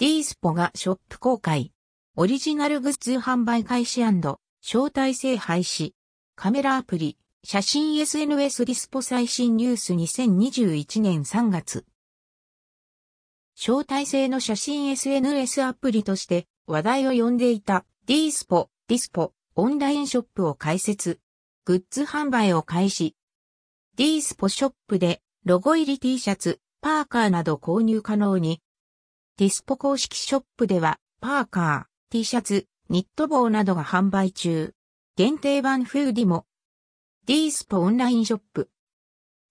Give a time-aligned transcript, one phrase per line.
[0.00, 1.72] D スポがショップ公開。
[2.16, 5.92] オリジナルグッズ販売開始招待制廃止。
[6.36, 11.84] カメラアプリ、写真 SNS ディスポ最新ニュース2021年3月。
[13.54, 21.20] 招待制の写真 SNS アプリとして話題を呼んでいた D スポ、ディスポ、オンラインショップを開設。
[21.66, 23.16] グッズ販売を開始。
[23.96, 28.62] D スポショップでロゴ入り T シャツ、パーカーなど購入可能に。
[29.40, 34.74] Dispo 公式ショップでは、パーカー、T シャツ、ニット帽などが販売中。
[35.16, 36.44] 限定版フーディも。
[37.24, 38.68] Dispo オンラインショップ。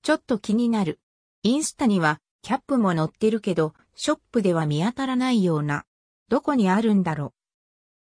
[0.03, 0.99] ちょっと気になる。
[1.41, 5.85] インスタには、キャップも載ってるけど、ショップでは見当たらないような。
[6.27, 7.33] どこにあるんだろう。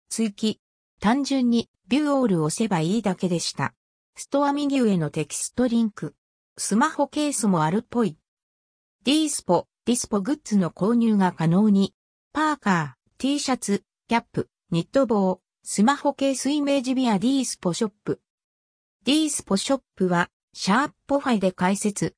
[0.10, 0.60] 追記。
[1.00, 3.76] 単純に、 View all 押せばいいだけでした。
[4.16, 6.16] ストア右上のテキストリンク。
[6.58, 8.18] スマホケースもあるっぽい。
[9.04, 11.94] Dispo、ディスポグッズの購入が可能に、
[12.34, 18.20] パーカー、T シャツ、キャップ、ニット帽、スマホケース Image via Dispo Shop。
[19.04, 22.16] Dispo ショップは、 Shopify で開設。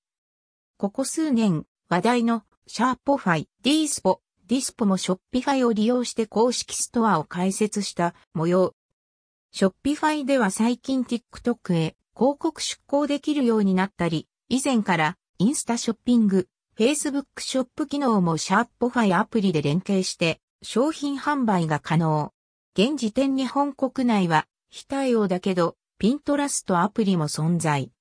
[0.77, 8.75] ここ数年、話題の Shopify、Dispo、ディスポも Shopify を利用して公式ストアを開設した模様。
[9.51, 22.33] Shopify では最近 TikTok へ広告出稿できるようになったり、以前からインスタショッピング、Facebook ショップ機能も Shopify アプリで連携して商品販売が可能。
[22.77, 27.91] 現時点日本国内は非対応だけど、 Pinterest アプリも存在。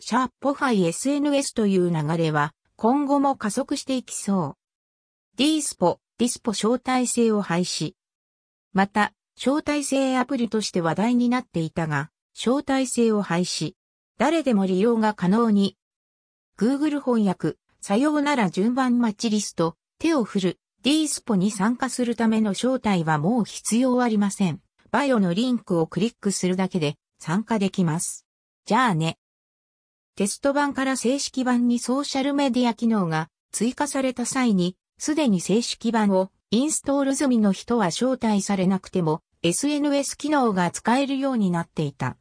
[0.00, 5.36] Shopify SNS という流れは今後も加速していきそう。
[5.36, 7.92] Dispo、ディスポ招待制を廃止。
[8.72, 13.74] また、招待制アプリとして話題になっていたが、招待制を廃止。
[14.18, 15.76] 誰でも利用が可能に。
[16.58, 24.60] Google 翻訳、さようなら順番待ちリスト、手を振る、D スポに参加するための招待はもう必要ありません。
[24.92, 28.24] バイオのリンクをクリックするだけで参加できます。
[28.66, 29.18] じゃあね。
[30.14, 42.16] テスト版から正式版にソーシャルメディア機能が追加された際に、すでに正式版をインストール済みの人は招待されなくても SNS 機能が使えるようになっていた。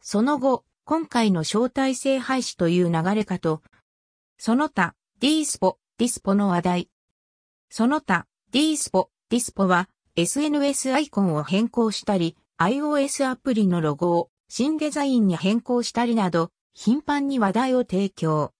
[0.00, 3.62] その後、今回の招待制廃止という流れかと、
[4.38, 6.90] その他、 Dispo、ディスポの話題。
[7.70, 18.52] その他、 Dispo、ディスポは SNS アイコンを変更したり、iOS アプリのロゴを新デザインに変更したりなど、頻繁に話題を提供。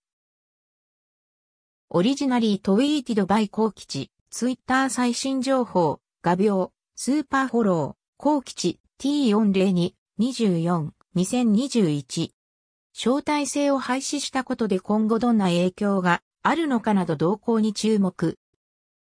[1.90, 12.30] Originally tweeted by コウキチ、ツイッター最新情報、画鋲、スーパーフォロー、コウキチ、T402、24、2021。
[12.94, 18.38] 招待制を廃止したことで今後どんな影響があるのかなど動向に注目。